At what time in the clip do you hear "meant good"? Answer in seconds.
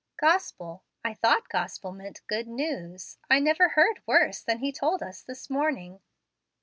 1.91-2.47